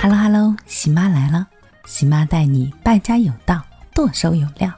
[0.00, 1.46] Hello Hello，喜妈来了，
[1.84, 3.60] 喜妈带你败家有道，
[3.94, 4.70] 剁手有料。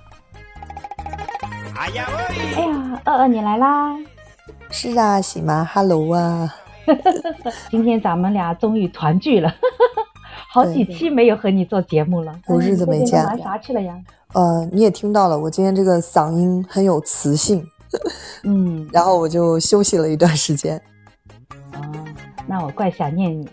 [1.76, 2.06] 哎呀，
[3.04, 3.94] 二二你来啦！
[4.70, 6.52] 是啊，喜妈，Hello 啊！
[7.70, 9.54] 今天咱们俩终于团聚了，
[10.50, 13.24] 好几期没有和你做节目了，有日子没见。
[13.24, 13.96] 玩啥去了呀？
[14.32, 17.64] 呃，你也听到了，我今天这个嗓音很有磁性，
[18.42, 20.80] 嗯， 然后我就休息了一段时间。
[21.74, 21.80] 哦，
[22.48, 23.52] 那我怪想念你的，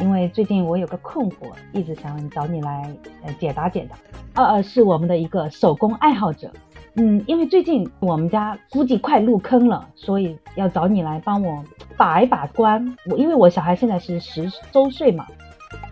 [0.00, 2.90] 因为最近我有个困惑，一直想找你来
[3.22, 3.96] 呃解答解答。
[4.34, 6.50] 二二是我们的一个手工爱好者。
[6.94, 11.62] 嗯，因为最近我们家估计快入坑了，所以要找你来帮我
[11.96, 12.96] 把一把关。
[13.06, 15.26] 我因为我小孩现在是十周岁嘛，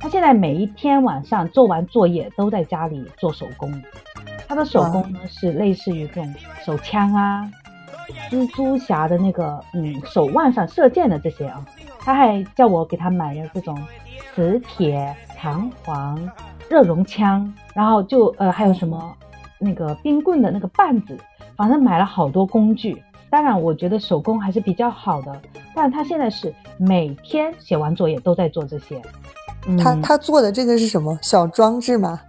[0.01, 3.71] 他现在每一天晚上做完作业都在家里做手工。
[4.49, 7.49] 他的手工呢是类似于这种手枪啊、
[8.31, 11.65] 蜘蛛侠的那个嗯手腕上射箭的这些啊。
[12.01, 13.79] 他还叫我给他买了这种
[14.35, 16.19] 磁铁、弹簧、
[16.69, 19.15] 热熔枪，然后就呃还有什么。
[19.61, 21.19] 那个冰棍的那个棒子，
[21.57, 23.03] 反正买了好多工具。
[23.29, 25.37] 当然，我觉得手工还是比较好的。
[25.75, 29.03] 但他现在是每天写完作业都在做这些。
[29.77, 32.21] 他他做的这个是什么小装置吗？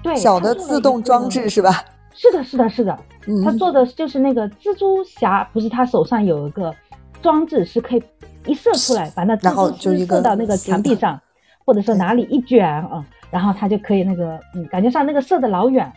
[0.00, 1.84] 对，小的自动装置是吧？
[2.14, 2.96] 是的，是的，是的。
[3.44, 6.74] 他做的就是那个蜘蛛侠，不是他手上有一个
[7.22, 8.02] 装置，是可以
[8.46, 11.20] 一射出来，把那蜘蛛丝射到那个墙壁上，
[11.64, 15.90] 或者是哪里一卷啊，然后他就可以那个嗯，感觉上那个射的老远。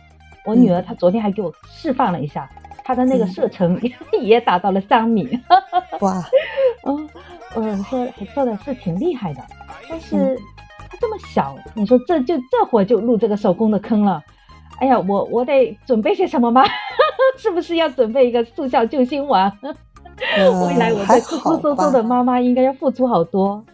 [0.44, 2.48] 我女儿她昨天还给我示范了一下，
[2.82, 3.78] 她的那个射程
[4.22, 5.28] 也达到了三米。
[6.00, 6.24] 哇，
[6.86, 7.10] 嗯，
[7.56, 9.42] 嗯，说做的是挺厉害的，
[9.90, 10.34] 但是
[10.88, 14.22] 她这么小，你说这就这会就入这个手工的坑了。
[14.78, 16.64] 哎呀，我我得准备些什么吗？
[17.38, 19.50] 是不是要准备一个速效救心丸？
[20.36, 23.64] 未来我这抠抠搜搜的妈妈应该要付出好多。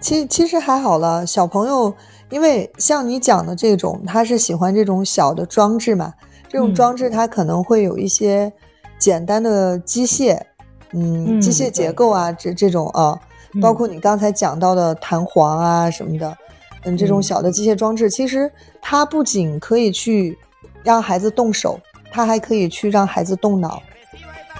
[0.00, 1.92] 其其实还好了，小朋友。
[2.30, 6.12] 因为像你讲的这种，他是喜欢这种小的装置嘛？
[6.46, 8.52] 这种装置它可能会有一些
[8.98, 10.38] 简单的机械，
[10.92, 13.18] 嗯，机械结构啊，这这种啊，
[13.62, 16.36] 包括你刚才讲到的弹簧啊什么的，
[16.84, 18.52] 嗯，这种小的机械装置，其实
[18.82, 20.36] 它不仅可以去
[20.82, 21.80] 让孩子动手，
[22.18, 23.80] 它还可以去让孩子动脑。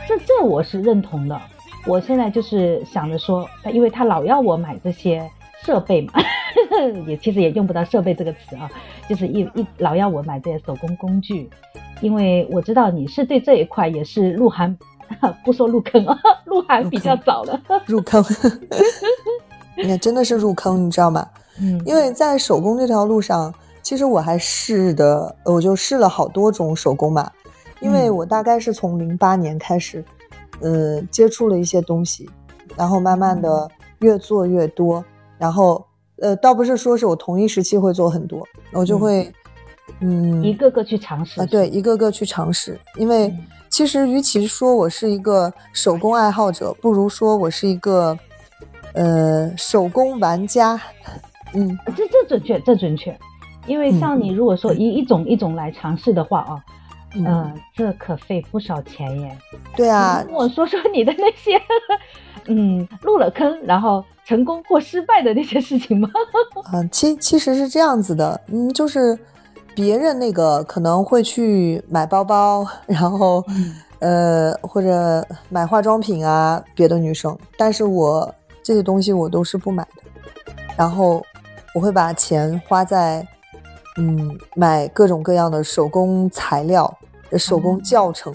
[0.07, 1.41] 这这我是认同的。
[1.87, 5.29] 我现在就是想着说，因为他老要我买这些。
[5.65, 6.13] 设备嘛，
[7.05, 8.71] 也其实也用不到设备这个词啊，
[9.09, 11.51] 就是一一老要我买这些手工工具，
[12.01, 14.79] 因为我知道你是对这一块也是入行，
[15.45, 18.25] 不说入坑啊，入行比较早了，入坑，
[19.77, 21.27] 你看真的是入坑，你知道吗？
[21.61, 23.53] 嗯，因为在手工这条路上，
[23.83, 27.29] 其实我还试的，我就试了好多种手工嘛，
[27.81, 30.05] 因为我大概是从零八年开始，
[30.61, 32.29] 呃，接触了一些东西，
[32.77, 35.05] 然后慢慢的越做越多。
[35.39, 35.87] 然后，
[36.21, 39.33] 呃，倒不是说是我同一时期会做很多，我就会，
[40.01, 42.77] 嗯，一个个去尝试啊，对，一个个去尝试。
[42.97, 43.33] 因为
[43.69, 48.19] 其实，与其说我是一个手工爱好者，不如说我是一个，
[48.95, 50.81] 呃，手工玩家。
[51.55, 53.17] 嗯，这这准确，这准确。
[53.69, 56.65] 因为像你如果说一一种一种来尝试的话啊，
[57.15, 59.39] 嗯，这可费不少钱耶。
[59.77, 61.61] 对啊，跟我说说你的那些，
[62.47, 64.05] 嗯，入了坑，然后。
[64.29, 66.11] 成功或失败的那些事情吗？
[66.75, 69.19] 嗯，其其实是这样子的，嗯，就是
[69.75, 73.43] 别人那个可能会去买包包， 然后
[74.01, 80.03] 呃或者买化妆品啊，别的女生，但是我这些东西我都是不买的，
[80.77, 81.25] 然后
[81.75, 83.27] 我会把钱花在
[83.99, 86.99] 嗯买各种各样的手工材料、
[87.37, 88.35] 手工教程，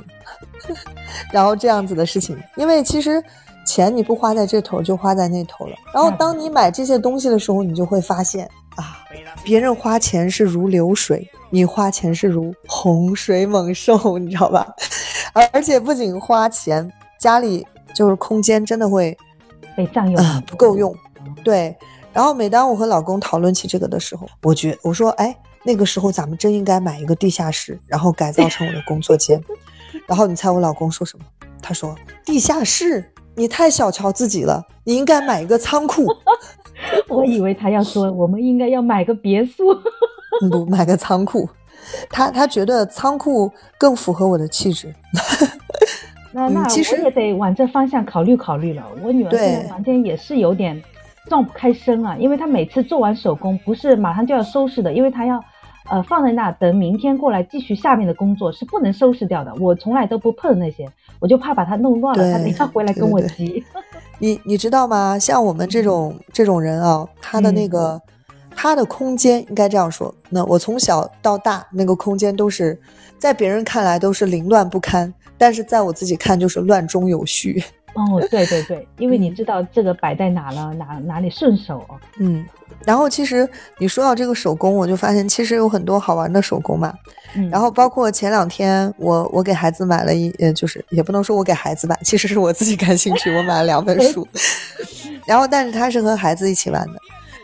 [1.34, 3.24] 然后这样子的事情，因为其实。
[3.66, 5.76] 钱你不花在这头，就花在那头了。
[5.94, 9.00] 然后当你买这些东西的时候，你就会发现啊，
[9.42, 14.68] 别人花钱是如流水，你花钱是如洪水猛兽，你知道吧？
[15.32, 17.66] 而 而且不仅花钱，家里
[17.96, 19.18] 就是空间真的会
[19.78, 20.94] 被占用，不够用。
[21.42, 21.74] 对。
[22.12, 29.42] 然后每当我和老公讨论起这个的时候，我觉我说，哎，那个时候咱们真应该买一个地下室，然后改造成我的工作间。
[30.08, 31.26] 然后你猜我老公说什么？
[31.62, 31.96] 他说
[32.26, 33.10] 地下室。
[33.36, 36.06] 你太小瞧自己了，你应该买一个仓库。
[37.10, 39.74] 我以为他要说，我们应该要买个别墅。
[40.52, 41.50] 不，买个仓库。
[42.12, 44.94] 他他觉得仓库更符合我的气质。
[46.32, 48.84] 那那我也得往这方向考虑考虑了。
[49.02, 50.80] 我女儿现在房间也是有点
[51.28, 55.44] 转不开身啊，因为她每次做完手工，不是马上就要收拾的，因为她要。
[55.90, 59.54] 呃，放在那等明天过来继续下面的工作是不能收拾掉的。
[59.56, 60.90] 我从来都不碰那些，
[61.20, 63.64] 我就怕把它弄乱了，他等下回来跟我急。
[64.20, 65.20] 你你知道吗？
[65.20, 68.02] 像我们这种这种人啊，他的那个、
[68.56, 70.14] 他的空间应该这样说。
[70.30, 72.80] 那我从小到大那个空间都是
[73.18, 77.62] 在别人看来都是凌乱不堪，但是在我自己看就是乱中有序。
[77.94, 81.86] 哦，对对对，因为你知道这个摆在哪了，哪哪里顺手。
[82.20, 82.44] 嗯，
[82.86, 83.48] 然后其实
[83.78, 86.94] 你说到这个手工，我就发现其实有很多好玩的手工嘛。
[87.36, 94.28] 嗯，然后包括前两天我我给孩子买了一呃，就是也不能说我给孩子吧，其实是我自己感兴趣，我买了两本书。
[95.26, 97.00] 然后但是他是和孩子一起玩的，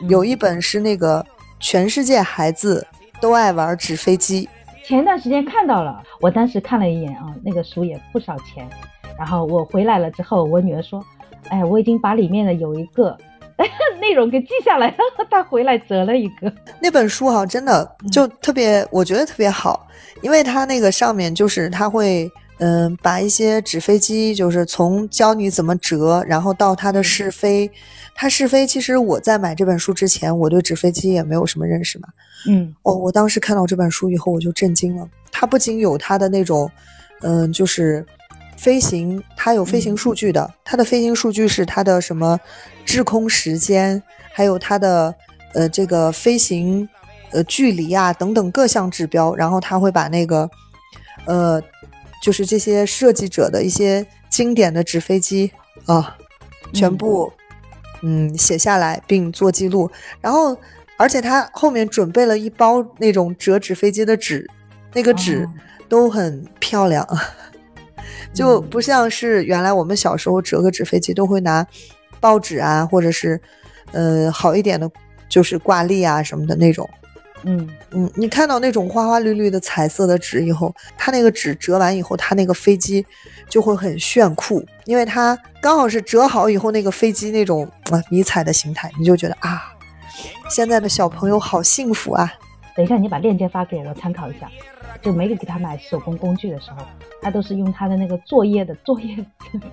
[0.07, 1.25] 有一本是那个
[1.59, 2.85] 全世界孩子
[3.21, 4.49] 都爱玩纸飞机。
[4.85, 8.67] 前段时间看到了，我当时看了一眼啊，那个书也不少钱。
[9.19, 11.05] 然后我回来了之后，我女儿说
[11.49, 13.15] ：“哎，我已经把里面的有一个
[13.99, 14.95] 内容给记下来了。
[15.29, 16.51] ”她回来折了一个
[16.81, 19.85] 那本书哈，真的就特别，我觉得特别好，
[20.21, 27.69] 因为它那个上面就是它会嗯，把一些纸飞机，就是从教你怎么折，然后到它的试飞。
[28.15, 32.07] 它试飞，其实我在买这本书之前，我对纸飞机也没有什么认识嘛。
[32.47, 35.05] 嗯，哦，我当时看到这本书以后，我就震惊了。
[35.31, 36.71] 它不仅有它的那种，
[37.21, 38.05] 嗯，就是。
[38.61, 42.37] 飞行，它有飞行数据的，它的飞行数据是它的什么
[42.83, 44.03] 滞空时间，
[44.33, 45.15] 还有它的
[45.53, 46.87] 呃这个飞行
[47.31, 50.49] 呃距离啊等等各项指标，然后它会把那个
[51.23, 51.61] 呃
[52.21, 55.51] 就是这些设计者的一些经典的纸飞机
[55.85, 56.17] 啊
[56.73, 57.31] 全部
[58.01, 58.37] 嗯。
[58.37, 59.89] 写下来并做记录，
[60.19, 60.57] 然后
[60.97, 64.49] 而且它后面准备了一包那种折纸飞机的纸，
[64.93, 65.47] 那个纸
[65.87, 67.07] 都很漂亮。
[68.33, 71.65] 就不像是原来我们小时候折个纸飞机都会拿
[72.19, 73.39] 报纸啊，或者是
[73.91, 74.89] 呃好一点的，
[75.27, 76.89] 就是挂历啊什么的那种。
[77.43, 83.05] 嗯嗯，你看到那种花花绿绿的彩色的纸以后，它那个纸折完以后，它那个飞机
[83.47, 89.73] 就会很炫酷，因为它刚好是折好以后那个飞机那种啊迷彩的形态，你就觉得啊，
[90.49, 92.29] 现在的小朋友好幸福啊。
[92.75, 94.49] 等一下，你把链接发给我参考一下。
[95.01, 96.77] 就没给给他买手工工具的时候，
[97.21, 99.25] 他都是用他的那个作业的作业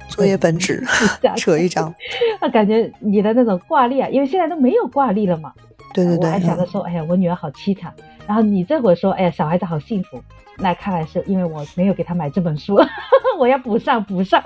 [0.09, 0.85] 作业本纸
[1.37, 1.95] 扯一张。
[2.41, 5.53] 他感觉你的那种挂历啊，因为现在都没有挂历了嘛。
[5.95, 6.27] 对对对。
[6.29, 7.93] 我还想着说，哎呀，我女儿好凄惨。
[8.27, 10.23] 然后你这会说，哎呀，小孩子好幸福。
[10.59, 12.79] 那看来是因为我没有给他买这本书，
[13.39, 14.43] 我要补上补上。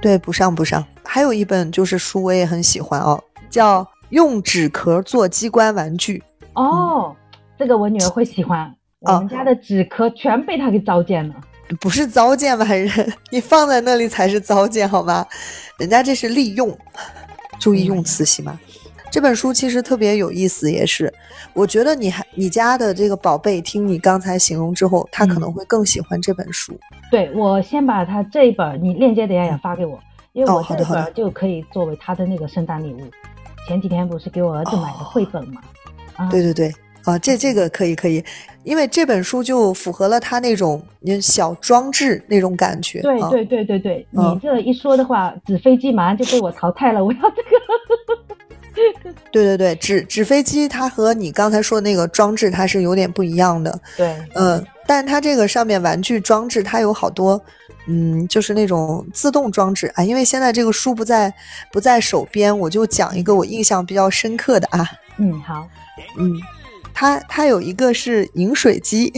[0.00, 0.84] 对，补上补上。
[1.04, 6.18] 还有一本就是书，我也很喜欢哦，叫《用纸壳做机关玩具》。
[6.54, 7.14] 哦，
[7.58, 8.74] 这个我女儿会喜欢。
[9.12, 11.34] 我们家的纸壳全被他给糟践了，
[11.80, 12.64] 不是糟践吧？
[12.64, 15.26] 还是你放在那里才是糟践，好吗？
[15.78, 16.76] 人家这是利用，
[17.58, 18.58] 注意用词行吗？
[19.10, 21.12] 这本书其实特别有意思，也是，
[21.52, 26.76] 我觉得你还你家的这个宝贝，听你刚才形容之后，他可能会更喜欢这本书。
[27.12, 30.00] 对，我先把他这一本，你链接等下也发给我，
[30.32, 33.00] 因为我这本就可以作为他的那个圣诞礼物。
[33.68, 35.60] 前几天不是给我儿子买的绘本嘛？
[36.16, 36.74] 啊，对对对。
[37.04, 38.24] 啊，这这个可以可以，
[38.62, 40.82] 因为这本书就符合了他那种
[41.20, 43.00] 小装置那种感觉。
[43.02, 47.50] 对对对对对，你这一说的话，纸飞机马上就被我淘汰了，我要这个。
[49.30, 53.80] 对对对，纸纸飞机它和你刚才说的那个装置它是有点不一样的。
[53.96, 57.40] 对，嗯，但它这个上面玩具装置它有好多，
[57.86, 60.02] 嗯，就是那种自动装置啊。
[60.02, 61.32] 因为现在这个书不在
[61.70, 64.84] 不在手边，我就讲一个我印象比较深刻的啊。
[65.18, 65.68] 嗯，好，
[66.18, 66.34] 嗯。
[66.94, 69.12] 它它有一个是饮水机，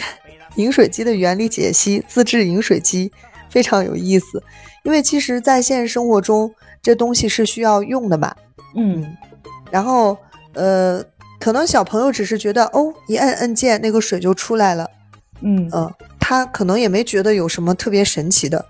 [0.56, 3.12] 饮水机的原理解析，自制饮水机
[3.50, 4.42] 非常有意思。
[4.83, 8.35] 因为其实，在现实生活中，这东西是需要用的嘛。
[8.75, 9.16] 嗯。
[9.71, 10.16] 然后，
[10.54, 11.04] 呃，
[11.38, 14.88] 可能小朋友只是觉得，哦，一按按键，那个水就出来了。
[15.42, 18.64] 嗯嗯，他可能也没觉得有什么特别神奇的。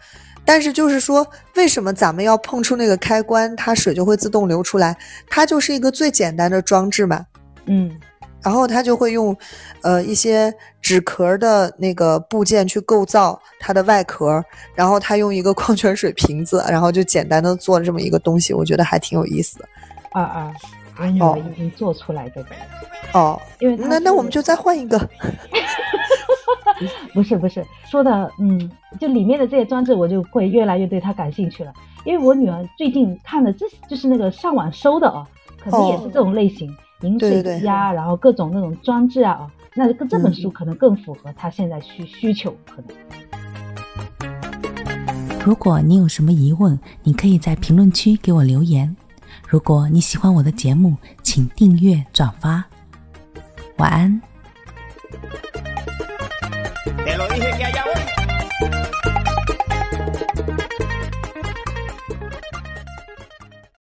[0.44, 4.96] 但是就是说，为什么咱们要碰触那个开关，它水就会自动流出来？
[5.28, 7.26] 它就是一个最简单的装置嘛。
[7.66, 8.00] 嗯。
[8.46, 9.36] 然后他就会用，
[9.82, 14.40] 呃，一些纸壳的那个部件去构造它的外壳，
[14.72, 19.64] 然后他用一个矿泉水瓶子，然后就简单的做了这么一个东西，我觉得还挺有意思的。
[20.12, 20.54] 啊啊，
[21.00, 22.46] 我女儿已经做出来的。
[23.14, 24.96] 哦，因为那那我们就再换一个。
[27.12, 31.72] 不是不是，说的嗯，就里面的这些装置，我就会越来越对它感兴趣了。
[32.04, 35.26] 因为我女儿最近看的这就是那个上网搜的哦，
[35.64, 36.72] 可能也是这种类型。
[37.02, 42.56] 饮水机啊，然后各种那种装置啊，哦，那这这本书可能更符合他现在需需求。
[42.64, 42.96] 可能。
[45.44, 48.96] 如果你有什么疑问，你可以在评论区给我留言。
[49.46, 52.64] 如果你喜欢我的节目，请订阅转发。
[53.76, 54.20] 晚安。